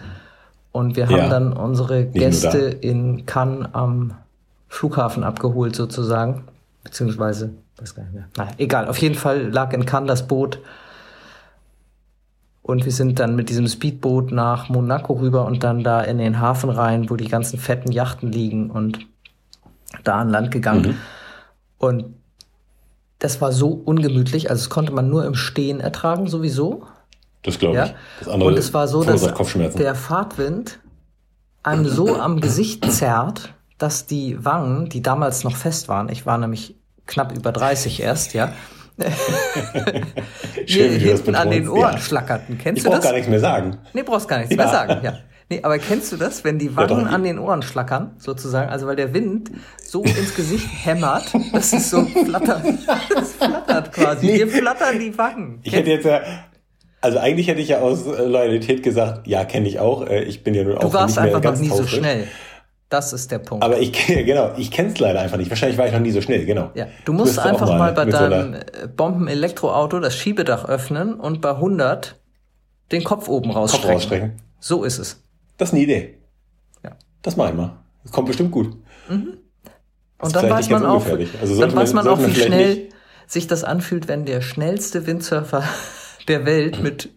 [0.71, 1.29] Und wir haben Ja.
[1.29, 4.13] dann unsere Gäste in Cannes am
[4.69, 6.45] Flughafen abgeholt sozusagen.
[6.84, 8.28] Beziehungsweise, weiß gar nicht mehr.
[8.38, 8.88] Naja, egal.
[8.88, 10.60] Auf jeden Fall lag in Cannes das Boot.
[12.62, 16.39] Und wir sind dann mit diesem Speedboot nach Monaco rüber und dann da in den
[16.39, 19.00] Hafen rein, wo die ganzen fetten Yachten liegen und
[20.04, 20.98] da an Land gegangen.
[21.78, 22.15] Und
[23.19, 26.86] das war so ungemütlich, also das konnte man nur im Stehen ertragen sowieso.
[27.43, 27.86] Das glaube Ja.
[27.86, 27.96] ich.
[28.19, 29.22] Das andere Und es war so, dass
[29.74, 30.80] der Fahrtwind
[31.63, 36.38] einem so am Gesicht zerrt, dass die Wangen, die damals noch fest waren, ich war
[36.38, 38.52] nämlich knapp über 30 erst, ja,
[40.67, 41.67] Schön, hinten an den.
[41.67, 41.98] Ohren Ja.
[42.00, 42.58] schlackerten.
[42.58, 43.04] Kennst Ich du das?
[43.04, 43.78] gar nichts mehr sagen.
[43.93, 44.58] Nee, brauchst gar nichts Ja.
[44.58, 45.13] mehr sagen, ja.
[45.50, 48.69] Nee, aber kennst du das, wenn die Wangen ich- an den Ohren schlackern, sozusagen?
[48.69, 49.52] Also weil der Wind
[49.84, 52.63] so ins Gesicht hämmert, dass es so flattert.
[53.19, 54.26] Es flattert quasi.
[54.28, 54.38] Nee.
[54.38, 55.60] Dir flattern die Wangen.
[55.63, 56.22] Ich hätte jetzt ja,
[57.02, 60.08] also eigentlich hätte ich ja aus äh, Loyalität gesagt, ja, kenne ich auch.
[60.08, 61.86] Äh, Ich bin ja nun auch Du warst nicht mehr einfach noch ganz nie so
[61.86, 62.28] schnell.
[62.93, 63.63] Das ist der Punkt.
[63.65, 65.49] Aber ich, genau, ich kenne es leider einfach nicht.
[65.49, 66.69] Wahrscheinlich war ich noch nie so schnell, genau.
[66.75, 68.60] Ja, du musst Müsste einfach mal, bei mit so deinem äh,
[68.95, 72.19] Bomben-Elektroauto das Schiebedach öffnen und bei 100
[72.91, 73.91] den Kopf oben Kopf rausstrecken.
[73.93, 74.32] rausstrecken.
[74.60, 75.23] So ist es.
[75.58, 76.19] Das ist eine Idee.
[76.84, 76.91] Ja.
[77.23, 77.71] Das mache ich mal.
[78.03, 78.77] Das kommt bestimmt gut.
[79.10, 79.38] Und
[80.21, 81.03] ist dann weiß man auch.
[81.41, 82.93] Also dann weiß man- man auch, wie schnell nicht-
[83.25, 85.63] sich das anfühlt, wenn der schnellste Windsurfer
[86.27, 87.10] der Welt mit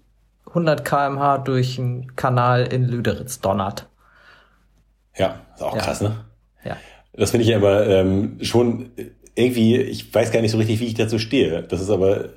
[0.48, 3.88] 100 kmh durch einen Kanal in Lüderitz donnert.
[5.16, 5.83] Ja, ist auch Ja.
[5.83, 6.24] krass, ne?
[6.64, 6.76] Ja.
[7.12, 8.90] Das finde ich ja immer ähm, schon
[9.35, 11.62] irgendwie, ich weiß gar nicht so richtig, wie ich dazu stehe.
[11.62, 12.31] Das ist aber,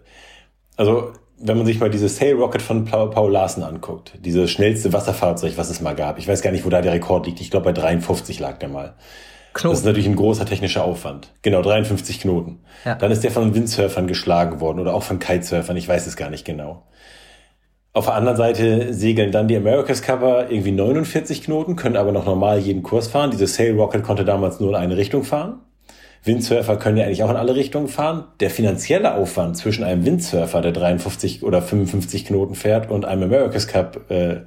[0.77, 5.53] also wenn man sich mal dieses Sail Rocket von Paul, Larsen anguckt, dieses schnellste Wasserfahrzeug,
[5.57, 7.39] was es mal gab, ich weiß gar nicht, wo da der Rekord liegt.
[7.39, 8.95] Ich glaube, bei 53 lag der mal.
[9.53, 9.85] Das ist Knoten.
[9.85, 11.33] natürlich ein großer technischer Aufwand.
[11.41, 12.59] Genau, 53 Knoten.
[12.85, 12.95] Ja.
[12.95, 16.29] Dann ist der von Windsurfern geschlagen worden oder auch von Kitesurfern, ich weiß es gar
[16.29, 16.83] nicht genau.
[17.91, 22.25] Auf der anderen Seite segeln dann die America's Cover irgendwie 49 Knoten, können aber noch
[22.25, 23.31] normal jeden Kurs fahren.
[23.31, 25.61] Diese Sail Rocket konnte damals nur in eine Richtung fahren.
[26.23, 28.25] Windsurfer können ja eigentlich auch in alle Richtungen fahren.
[28.41, 33.67] Der finanzielle Aufwand zwischen einem Windsurfer, der 53 oder 55 Knoten fährt, und einem America's
[33.67, 34.41] Cup äh,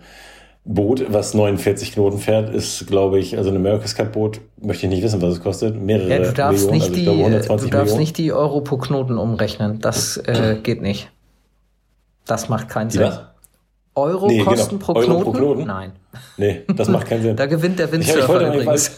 [0.64, 4.92] Boot, was 49 Knoten fährt, ist, glaube ich, also ein America's Cup Boot, möchte ich
[4.92, 5.80] nicht wissen, was es kostet.
[5.80, 8.00] Mehrere Ja, du darfst Millionen, nicht also ich die, glaube du 120 darfst Millionen.
[8.00, 9.80] nicht die Euro pro Knoten umrechnen.
[9.80, 11.10] Das äh, geht nicht.
[12.26, 13.02] Das macht keinen Sinn.
[13.02, 13.31] was?
[13.94, 14.50] Euro Nee, genau.
[14.50, 15.24] Kosten pro, Euro Knoten?
[15.24, 15.66] pro Knoten?
[15.66, 15.92] Nein.
[16.36, 17.36] Nee, das macht keinen Sinn.
[17.36, 18.90] Da gewinnt der ich wollte Windsurfer mal übrigens.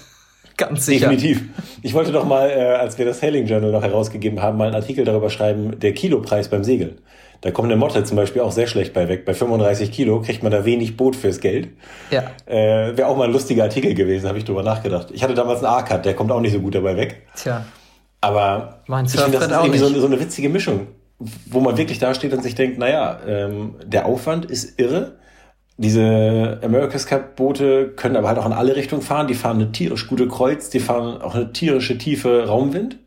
[0.56, 1.08] Ganz sicher.
[1.08, 1.42] Definitiv.
[1.82, 4.76] Ich wollte doch mal, äh, als wir das Sailing Journal noch herausgegeben haben, mal einen
[4.76, 6.98] Artikel darüber schreiben, der Kilopreis beim Segeln.
[7.40, 9.24] Da kommt eine Motte zum Beispiel auch sehr schlecht bei weg.
[9.24, 11.68] Bei 35 Kilo kriegt man da wenig Boot fürs Geld.
[12.10, 12.22] Ja.
[12.46, 15.08] Äh, Wäre auch mal ein lustiger Artikel gewesen, habe ich drüber nachgedacht.
[15.12, 17.26] Ich hatte damals einen A-Cut, der kommt auch nicht so gut dabei weg.
[17.36, 17.64] Tja.
[18.20, 20.86] Aber Mein ich finde, das ist irgendwie so, so eine witzige Mischung,
[21.18, 25.16] wo man wirklich dasteht und sich denkt, naja, ähm, der Aufwand ist irre.
[25.76, 29.26] Diese America's Cup Boote können aber halt auch in alle Richtungen fahren.
[29.26, 32.98] Die fahren eine tierisch gute Kreuz, die fahren auch eine tierische tiefe Raumwind.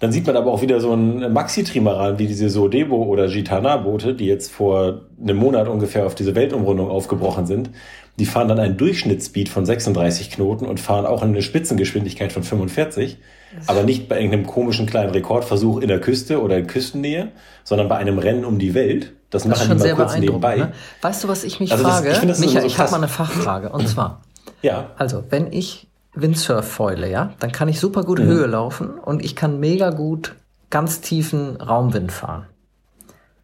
[0.00, 4.26] Dann sieht man aber auch wieder so einen Maxi-Trimaran wie diese Sodebo oder Gitana-Boote, die
[4.26, 7.70] jetzt vor einem Monat ungefähr auf diese Weltumrundung aufgebrochen sind.
[8.18, 13.18] Die fahren dann einen Durchschnittsspeed von 36 Knoten und fahren auch eine Spitzengeschwindigkeit von 45,
[13.66, 17.32] aber nicht bei irgendeinem komischen kleinen Rekordversuch in der Küste oder in Küstennähe,
[17.64, 19.12] sondern bei einem Rennen um die Welt.
[19.30, 20.56] Das Das machen die schon mal sehr kurz nebenbei.
[20.56, 20.72] Ne?
[21.02, 22.10] Weißt du, was ich mich Also das- frage?
[22.10, 23.70] ich finde das Micha, immer so ich habe mal eine Fachfrage.
[23.70, 24.22] Und zwar,
[24.62, 29.24] Ja, also, wenn ich Windsurf foile, ja, dann kann ich super gut Höhe laufen und
[29.24, 30.36] ich kann mega gut
[30.70, 32.46] ganz tiefen Raumwind fahren.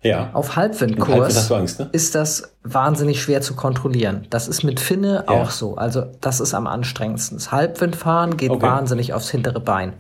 [0.03, 0.31] Ja.
[0.33, 1.89] Auf Halbwind Halbwindkurs Angst, ne?
[1.93, 4.27] ist das wahnsinnig schwer zu kontrollieren.
[4.31, 5.35] Das ist mit Finne Ja.
[5.35, 5.77] auch so.
[5.77, 7.37] Also das ist am anstrengendsten.
[7.39, 8.63] Das Halbwindfahren geht Okay.
[8.63, 9.95] wahnsinnig aufs hintere Bein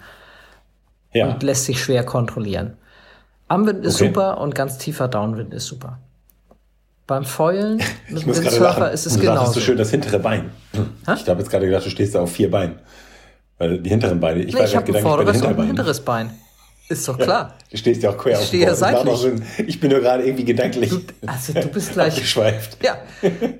[1.12, 1.28] Ja.
[1.28, 2.76] und lässt sich schwer kontrollieren.
[3.48, 4.06] Amwind ist Okay.
[4.08, 5.98] super und ganz tiefer Downwind ist super.
[7.06, 8.84] Beim Foilen mit dem lachen.
[8.84, 9.52] ist es du sagtest genauso.
[9.52, 10.50] so schön das hintere Bein.
[10.72, 12.76] Ich habe jetzt gerade gedacht, du stehst da auf vier Beinen.
[13.58, 16.30] Weil die hinteren Beine, ich Nee, ich habe ein vorderes und ein hinteres Bein.
[16.90, 17.54] Ist doch klar.
[17.70, 19.24] Du stehst ja auch quer Ich auf stehe dem ja seitlich.
[19.66, 20.92] Ich bin nur gerade irgendwie gedanklich
[21.26, 22.14] Also du bist gleich.
[22.14, 22.78] abgeschweift.
[22.84, 22.98] Ja,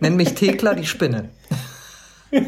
[0.00, 1.30] nenn mich Thekla die Spinne.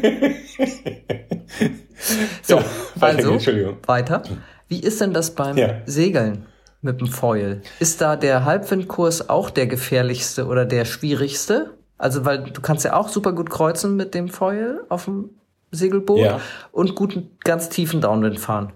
[2.41, 2.63] So, Ja,
[2.99, 3.39] also
[3.87, 4.23] weiter.
[4.67, 5.81] Wie ist denn das beim Ja.
[5.85, 6.45] Segeln
[6.81, 7.61] mit dem Foil?
[7.79, 11.71] Ist da der Halbwindkurs auch der gefährlichste oder der schwierigste?
[11.97, 15.29] Also, weil du kannst ja auch super gut kreuzen mit dem Foil auf dem
[15.71, 16.41] Segelboot Ja.
[16.71, 18.73] und guten, ganz tiefen Downwind fahren.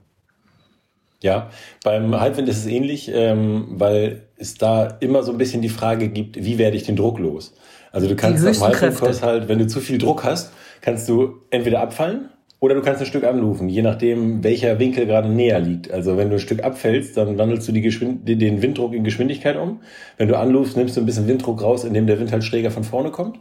[1.22, 1.50] Ja,
[1.84, 6.10] beim Halbwind ist es ähnlich, ähm, weil es da immer so ein bisschen die Frage
[6.10, 7.56] gibt, wie werde ich den Druck los?
[7.92, 11.82] Also du kannst am Halbwindkurs halt, wenn du zu viel Druck hast, kannst du entweder
[11.82, 15.92] abfallen oder du kannst ein Stück anrufen, je nachdem, welcher Winkel gerade näher liegt.
[15.92, 19.58] Also wenn du ein Stück abfällst, dann wandelst du die Geschwind den Winddruck in Geschwindigkeit
[19.58, 19.82] um.
[20.18, 22.84] Wenn du anrufst, nimmst du ein bisschen Winddruck raus, indem der Wind halt schräger von
[22.84, 23.40] vorne kommt.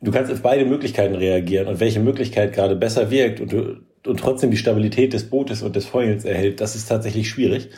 [0.00, 4.20] Du kannst auf beide Möglichkeiten reagieren und welche Möglichkeit gerade besser wirkt und, du, und
[4.20, 7.70] trotzdem die Stabilität des Bootes und des Foilens erhält, das ist tatsächlich schwierig.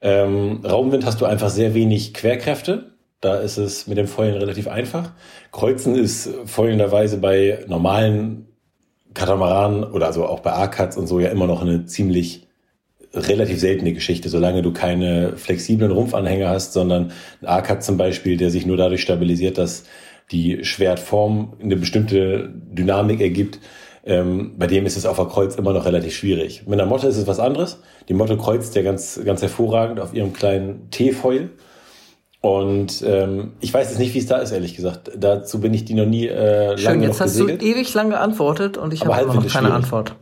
[0.00, 2.92] Ähm, Raumwind hast du einfach sehr wenig Querkräfte.
[3.20, 5.12] Da ist es mit dem Foilen relativ einfach.
[5.52, 8.46] Kreuzen ist foilenderweise bei normalen
[9.14, 12.46] Katamaranen oder also auch bei A-Cuts und so ja immer noch eine ziemlich
[13.14, 18.50] relativ seltene Geschichte, solange du keine flexiblen Rumpfanhänger hast, sondern ein A-Cut zum Beispiel, der
[18.50, 19.84] sich nur dadurch stabilisiert, dass
[20.30, 23.60] die Schwertform eine bestimmte Dynamik ergibt.
[24.06, 26.62] Ähm, bei dem ist es auf der Kreuz immer noch relativ schwierig.
[26.66, 27.80] Mit einer Motte ist es was anderes.
[28.08, 31.50] Die Motte kreuzt ja ganz, ganz hervorragend auf ihrem kleinen T-Foil.
[32.40, 35.10] Und ähm, ich weiß jetzt nicht, wie es da ist, ehrlich gesagt.
[35.16, 37.60] Dazu bin ich die noch nie äh, Schön, lange jetzt noch hast gesegelt.
[37.62, 39.84] du ewig lang geantwortet und ich habe immer Halbwind noch keine schwierig.
[39.84, 40.14] Antwort.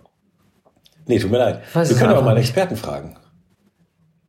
[1.07, 1.61] Nee, tut mir leid.
[1.75, 2.38] weiß wir können aber mal einen.
[2.40, 3.18] Experten fragen.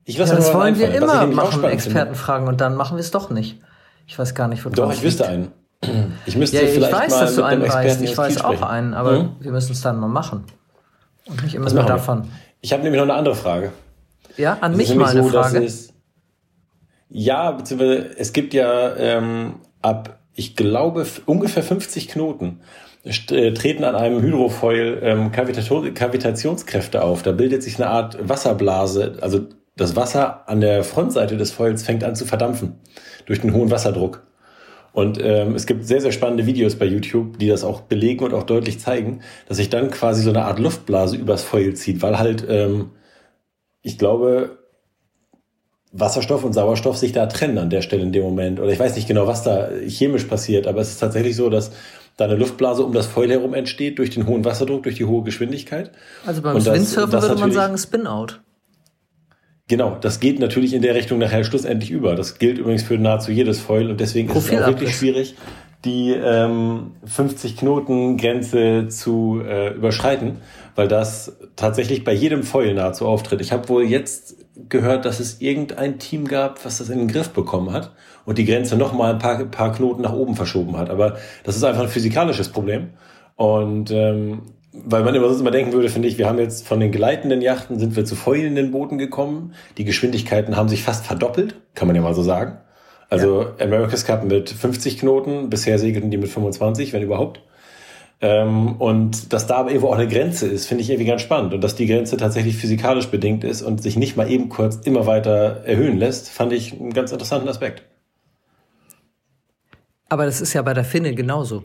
[0.04, 1.70] Ich Ja, lasse mir das wollen wir immer machen, spannend finde.
[1.70, 3.62] Expertenfragen, und dann machen wir es doch nicht.
[4.06, 5.54] Ich weiß gar nicht, wo Doch, ich wüsste einen.
[6.26, 8.02] Ich müsste Ja, ich vielleicht weiß, mal dass du einen weißt.
[8.02, 9.30] Ich weiß auch einen, aber Hm?
[9.40, 10.44] wir müssen es dann mal machen.
[11.28, 11.98] Und nicht immer Das nur machen wir.
[11.98, 12.28] davon.
[12.62, 13.72] Ich habe nämlich noch eine andere Frage.
[14.38, 15.64] Ja, an Es mich mal eine dass Frage.
[15.66, 15.94] Es,
[17.10, 22.60] ja, beziehungsweise es gibt ja ähm, ab, ich glaube, ungefähr 50 Knoten
[23.04, 27.22] äh, treten an einem Hydrofoil ähm, Kavitationskräfte auf.
[27.24, 29.18] Da bildet sich eine Art Wasserblase.
[29.22, 29.42] Also
[29.78, 32.80] das Wasser an der Frontseite des Foils fängt an zu verdampfen
[33.26, 34.24] durch den hohen Wasserdruck.
[34.96, 38.34] Und ähm, es gibt sehr, sehr spannende Videos bei YouTube, die das auch belegen und
[38.34, 42.18] auch deutlich zeigen, dass sich dann quasi so eine Art Luftblase übers Feuer zieht, weil
[42.18, 42.92] halt, ähm,
[43.82, 44.58] ich glaube,
[45.92, 48.62] Wasserstoff und Sauerstoff sich da trennen an der Stelle in dem Moment.
[48.62, 51.72] Oder ich weiß nicht genau, was da chemisch passiert, aber es ist tatsächlich so, dass
[52.16, 55.24] da eine Luftblase um das Foil herum entsteht durch den hohen Wasserdruck, durch die hohe
[55.24, 55.92] Geschwindigkeit.
[56.26, 58.40] Also beim Windsurfen würde man sagen Spin-out.
[59.68, 62.16] Genau, das geht natürlich in der Richtung nachher schlussendlich über.
[62.16, 65.36] Das gilt übrigens für nahezu jedes Foil und deswegen ist es auch wirklich schwierig,
[65.84, 70.38] die ähm, 50 Knoten Grenze zu äh, überschreiten,
[70.76, 73.42] weil das tatsächlich bei jedem Foil nahezu auftritt.
[73.42, 74.36] Ich habe wohl jetzt
[74.70, 77.92] gehört, dass es irgendein Team gab, was das in den Griff bekommen hat
[78.26, 80.92] und die Grenze noch mal ein paar, paar Knoten nach oben verschoben hat.
[80.92, 82.92] Aber das ist einfach ein physikalisches Problem.
[83.36, 84.44] Und ähm,
[84.84, 87.42] weil man immer sonst immer denken würde, finde ich, wir haben jetzt von den gleitenden
[87.42, 89.54] Yachten sind wir zu fäulenden Booten gekommen.
[89.78, 92.58] Die Geschwindigkeiten haben sich fast verdoppelt, kann man ja mal so sagen.
[93.10, 93.66] Also ja.
[93.66, 97.42] America's Cup mit 50 Knoten, bisher segelten die mit 25, wenn überhaupt.
[98.22, 101.54] Ähm, und dass da aber irgendwo auch eine Grenze ist, finde ich irgendwie ganz spannend.
[101.54, 105.06] Und dass die Grenze tatsächlich physikalisch bedingt ist und sich nicht mal eben kurz immer
[105.06, 107.84] weiter erhöhen lässt, fand ich einen ganz interessanten Aspekt.
[110.10, 111.64] Aber das ist ja bei der Finne genauso.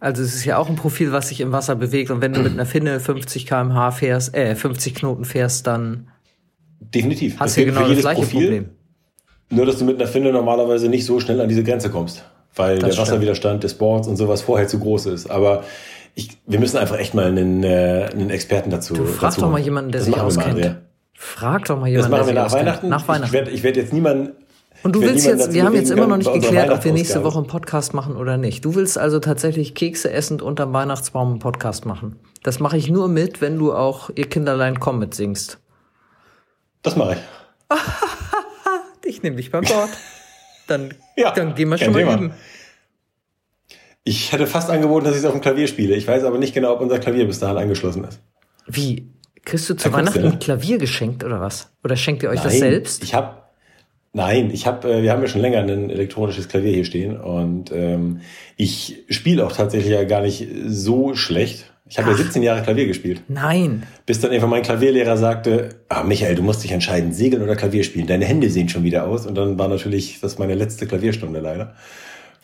[0.00, 2.10] Also es ist ja auch ein Profil, was sich im Wasser bewegt.
[2.10, 6.08] Und wenn du mit einer Finne 50 km/h fährst, äh, 50 Knoten fährst, dann
[6.80, 7.38] definitiv.
[7.38, 8.40] hast du genau das gleiche Profil.
[8.40, 8.68] Problem.
[9.50, 12.78] Nur, dass du mit einer Finne normalerweise nicht so schnell an diese Grenze kommst weil
[12.78, 13.08] das der stimmt.
[13.08, 15.30] Wasserwiderstand des Boards und sowas vorher zu groß ist.
[15.30, 15.64] Aber
[16.14, 18.94] ich, wir müssen einfach echt mal einen, äh, einen Experten dazu.
[18.94, 20.60] Du frag dazu doch mal jemanden, der das sich auskennt.
[20.60, 20.82] Mal,
[21.14, 22.88] frag doch mal jemanden, das machen wir nach Weihnachten.
[22.88, 23.26] Nach Weihnachten.
[23.26, 24.32] Ich werde werd jetzt niemanden.
[24.82, 27.38] Und du willst jetzt, wir haben jetzt immer noch nicht geklärt, ob wir nächste Woche
[27.38, 28.64] einen Podcast machen oder nicht.
[28.64, 32.16] Du willst also tatsächlich Kekse essend unterm Weihnachtsbaum einen Podcast machen.
[32.42, 35.58] Das mache ich nur mit, wenn du auch ihr Kinderlein komm mit singst.
[36.82, 37.76] Das mache ich.
[39.04, 39.90] ich nehme dich beim Wort.
[40.66, 42.14] Dann, ja, dann gehen wir schon mal Thema.
[42.14, 42.32] üben.
[44.02, 45.94] Ich hätte fast angeboten, dass ich es auf dem Klavier spiele.
[45.94, 48.20] Ich weiß aber nicht genau, ob unser Klavier bis dahin angeschlossen ist.
[48.66, 49.10] Wie?
[49.44, 51.72] Kriegst du zu Weihnachten ein Klavier geschenkt oder was?
[51.84, 53.02] Oder schenkt ihr euch Nein, das selbst?
[53.02, 53.36] Ich habe
[54.12, 57.70] Nein, ich habe, äh, wir haben ja schon länger ein elektronisches Klavier hier stehen und
[57.72, 58.20] ähm,
[58.56, 61.72] ich spiele auch tatsächlich ja gar nicht so schlecht.
[61.88, 63.22] Ich habe ja 17 Jahre Klavier gespielt.
[63.26, 63.84] Nein.
[64.06, 67.82] Bis dann einfach mein Klavierlehrer sagte, ah, Michael, du musst dich entscheiden, Segeln oder Klavier
[67.82, 68.06] spielen.
[68.06, 69.26] Deine Hände sehen schon wieder aus.
[69.26, 71.74] Und dann war natürlich das meine letzte Klavierstunde leider.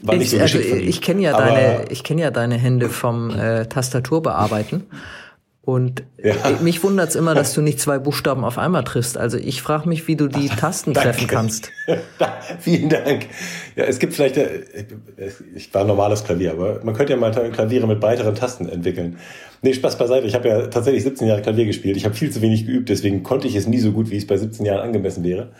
[0.00, 3.30] War ich, nicht so also, ich kenne ja deine, ich kenne ja deine Hände vom
[3.30, 4.84] äh, Tastatur bearbeiten.
[5.66, 6.32] Und ja.
[6.62, 9.18] mich wundert's immer, dass du nicht zwei Buchstaben auf einmal triffst.
[9.18, 11.72] Also ich frage mich, wie du die Tasten treffen kannst.
[12.60, 13.26] Vielen Dank.
[13.74, 14.60] Ja, es gibt vielleicht, äh,
[15.56, 19.18] ich war ein normales Klavier, aber man könnte ja mal Klaviere mit weiteren Tasten entwickeln.
[19.60, 20.28] Nee, Spaß beiseite.
[20.28, 21.96] Ich habe ja tatsächlich 17 Jahre Klavier gespielt.
[21.96, 24.26] Ich habe viel zu wenig geübt, deswegen konnte ich es nie so gut, wie es
[24.28, 25.50] bei 17 Jahren angemessen wäre.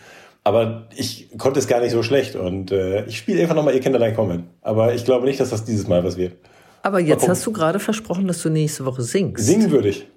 [0.45, 3.81] Aber ich konnte es gar nicht so schlecht und äh, ich spiele einfach nochmal Ihr
[3.81, 4.45] Kinderlein kommen.
[4.61, 6.37] Aber ich glaube nicht, dass das dieses Mal was wird.
[6.83, 9.45] Aber jetzt hast du gerade versprochen, dass du nächste Woche singst.
[9.45, 10.07] Singen würde ich.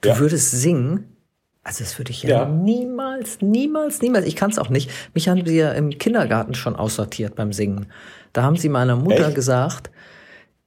[0.00, 0.18] Du ja.
[0.18, 1.16] würdest singen?
[1.64, 4.26] Also das würde ich ja, ja, niemals, niemals, niemals.
[4.26, 4.90] Ich kann es auch nicht.
[5.14, 7.86] Mich haben sie ja im Kindergarten schon aussortiert beim Singen.
[8.32, 9.36] Da haben sie meiner Mutter Echt?
[9.36, 9.90] gesagt,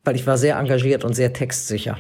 [0.05, 1.97] weil ich war sehr engagiert und sehr textsicher.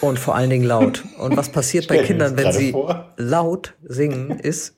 [0.00, 1.02] Und vor allen Dingen laut.
[1.18, 3.12] Und was passiert bei Kindern, wenn sie vor.
[3.16, 4.76] laut singen, ist,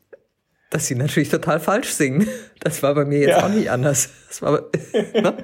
[0.75, 2.27] dass sie natürlich total falsch singen.
[2.59, 3.45] Das war bei mir jetzt ja.
[3.45, 4.09] auch nicht anders.
[4.29, 5.35] Das war, ne?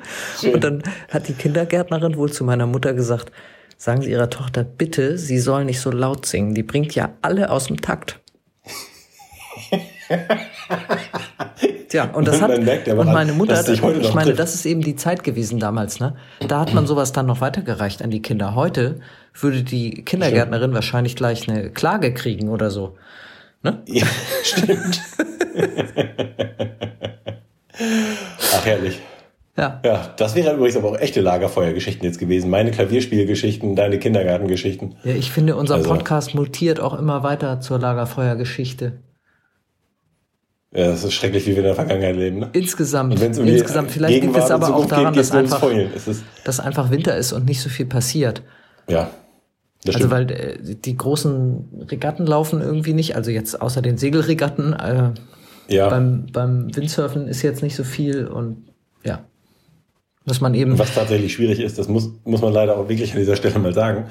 [0.52, 3.30] Und dann hat die Kindergärtnerin wohl zu meiner Mutter gesagt,
[3.76, 6.54] sagen Sie Ihrer Tochter bitte, sie soll nicht so laut singen.
[6.54, 8.18] Die bringt ja alle aus dem Takt.
[11.88, 15.60] Tja, und das hat, und meine Mutter, ich meine, das ist eben die Zeit gewesen
[15.60, 16.16] damals, ne?
[16.48, 18.56] Da hat man sowas dann noch weitergereicht an die Kinder.
[18.56, 18.98] Heute
[19.38, 22.96] würde die Kindergärtnerin wahrscheinlich gleich eine Klage kriegen oder so.
[23.62, 23.82] Ne?
[23.86, 24.06] Ja,
[24.42, 25.00] stimmt.
[28.52, 29.00] Ach, herrlich.
[29.56, 29.80] Ja.
[29.84, 32.48] Ja, das wären übrigens aber auch echte Lagerfeuergeschichten jetzt gewesen.
[32.48, 34.96] Meine Klavierspielgeschichten, deine Kindergartengeschichten.
[35.04, 35.90] Ja, ich finde, unser also.
[35.90, 39.00] Podcast mutiert auch immer weiter zur Lagerfeuergeschichte.
[40.72, 42.38] Ja, das ist schrecklich, wie wir in der Vergangenheit leben.
[42.38, 42.50] Ne?
[42.52, 43.20] Insgesamt.
[43.20, 43.90] Um insgesamt.
[43.90, 45.62] Vielleicht liegt es aber auch daran, geht, dass, einfach,
[46.44, 48.42] dass einfach Winter ist und nicht so viel passiert.
[48.88, 49.10] Ja.
[49.84, 54.74] Das also weil äh, die großen Regatten laufen irgendwie nicht, also jetzt außer den Segelregatten.
[54.74, 55.12] Äh,
[55.68, 55.88] ja.
[55.88, 58.68] Beim, beim Windsurfen ist jetzt nicht so viel und
[59.04, 59.24] ja.
[60.26, 60.78] Dass man eben.
[60.78, 63.72] Was tatsächlich schwierig ist, das muss, muss man leider auch wirklich an dieser Stelle mal
[63.72, 64.06] sagen.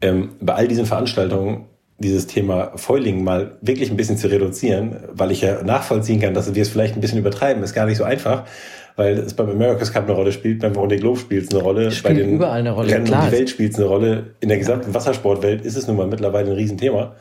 [0.00, 1.66] Ähm, bei all diesen Veranstaltungen
[1.98, 6.54] dieses Thema Foiling mal wirklich ein bisschen zu reduzieren, weil ich ja nachvollziehen kann, dass
[6.54, 8.44] wir es vielleicht ein bisschen übertreiben, ist gar nicht so einfach
[8.96, 11.90] weil es beim America's Cup eine Rolle spielt, beim Vendée Globe spielt es eine Rolle,
[11.90, 12.92] spielt bei den überall eine Rolle.
[12.92, 13.24] Rennen Klar.
[13.24, 14.34] um die Welt spielt es eine Rolle.
[14.40, 17.14] In der gesamten Wassersportwelt ist es nun mal mittlerweile ein Riesenthema.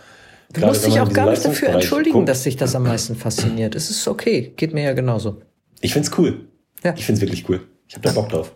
[0.53, 2.29] Du musst dich auch gar nicht dafür entschuldigen, guckt.
[2.29, 3.75] dass sich das am meisten fasziniert.
[3.75, 5.41] Es ist okay, geht mir ja genauso.
[5.81, 6.47] Ich find's cool.
[6.83, 6.93] Ja.
[6.97, 7.61] Ich find's wirklich cool.
[7.87, 8.51] Ich habe da Bock drauf.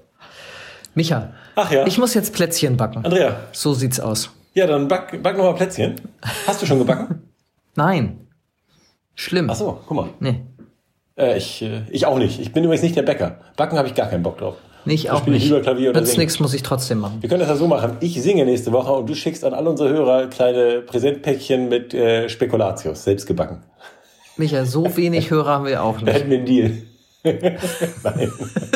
[0.96, 1.86] Micha, Ach ja.
[1.88, 3.04] ich muss jetzt Plätzchen backen.
[3.06, 4.32] Andrea, So sieht's aus.
[4.54, 5.96] ja, dann back, back noch mal Plätzchen.
[6.48, 7.22] Hast du schon gebacken?
[7.76, 8.28] Nein.
[9.16, 9.50] Schlimm.
[9.50, 10.10] Ach so, guck mal.
[10.20, 10.42] Nee.
[11.18, 12.40] Äh, ich, äh, ich auch nicht.
[12.40, 13.38] Ich bin übrigens nicht der Bäcker.
[13.56, 14.56] Backen habe ich gar keinen Bock drauf.
[14.86, 15.46] Nicht Da auch nicht.
[15.46, 17.18] lieber Klavier oder Nützt nichts, muss ich trotzdem machen.
[17.22, 17.98] Wir können das ja so machen.
[18.02, 22.28] Ich singe nächste Woche und du schickst an alle unsere Hörer kleine Präsentpäckchen mit äh,
[22.28, 23.64] Spekulatius, selbst gebacken.
[24.36, 26.16] Micha, so wenig Hörer haben wir auch Da nicht.
[26.16, 26.72] hätten wir einen Deal.
[28.04, 28.32] Nein.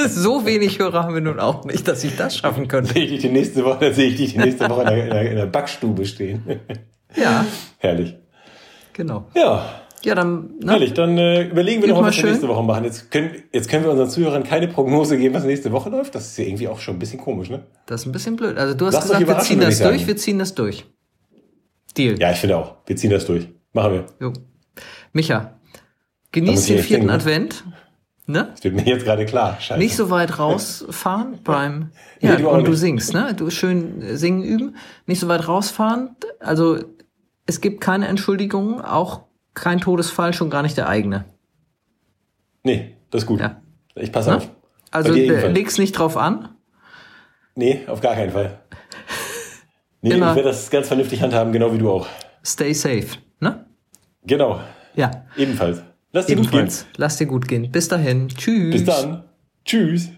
[0.08, 2.94] So wenig Hörer haben wir nun auch nicht, dass ich das schaffen könnte.
[2.94, 5.36] Sehe ich dich die nächste Woche, sehe ich dich die nächste Woche in der, in
[5.36, 6.44] der Backstube stehen.
[7.18, 7.46] Ja,
[7.80, 8.16] Herrlich.
[8.94, 9.26] genau.
[9.36, 9.66] Ja,
[10.08, 10.72] Ja, dann, ne?
[10.72, 10.94] herrlich.
[10.94, 12.30] Dann äh, überlegen wir Geht noch was wir schön.
[12.30, 12.86] nächste Woche machen.
[12.86, 16.16] Jetzt können, jetzt können wir unseren Zuhörern keine Prognose geben, was nächste Woche läuft.
[16.16, 17.66] Das ist ja irgendwie auch schon ein bisschen komisch, ne?
[17.88, 18.58] Das ist ein bisschen blöd.
[18.58, 19.90] Also du hast Lass gesagt, wir ziehen das sagen.
[19.92, 20.86] durch, wir ziehen das durch.
[21.98, 22.18] Deal.
[22.20, 22.76] Ja, ich finde auch.
[22.86, 23.50] Wir ziehen das durch.
[23.74, 24.06] Machen wir.
[24.22, 24.34] Jo.
[25.12, 25.60] Micha,
[26.32, 27.12] genieß den vierten ne?
[27.14, 27.66] Advent.
[28.28, 28.48] Ne?
[28.54, 29.58] Das wird mir jetzt gerade klar.
[29.60, 29.78] Scheiße.
[29.78, 31.92] Nicht so weit rausfahren beim.
[32.22, 33.34] Nee, Ja, du auch und du singst, ne?
[33.36, 34.76] Du schön äh, singen üben.
[35.06, 36.16] Nicht so weit rausfahren.
[36.40, 36.78] Also
[37.46, 39.27] es gibt keine Entschuldigungen, auch
[39.58, 41.26] kein Todesfall, schon gar nicht der eigene.
[42.64, 43.40] Nee, das ist gut.
[43.40, 43.62] Ja.
[43.96, 44.50] Ich passe auf.
[44.92, 45.54] Also ebenfalls.
[45.54, 46.50] leg's nicht drauf an.
[47.56, 48.60] Nee, auf gar keinen Fall.
[50.00, 50.30] Nee, Immer.
[50.30, 52.08] ich werde das ganz vernünftig handhaben, genau wie du auch.
[52.46, 53.08] Stay safe.
[53.40, 53.66] Ne?
[54.24, 54.62] Genau.
[54.94, 55.26] Ja.
[55.36, 55.82] Ebenfalls.
[56.12, 56.60] Lass dir gut gehen.
[56.60, 56.86] Ebenfalls.
[56.98, 57.72] Lass dir gut gehen.
[57.72, 58.28] Bis dahin.
[58.30, 58.74] Tschüss.
[58.74, 59.24] Bis dann.
[59.66, 60.12] Tschüss.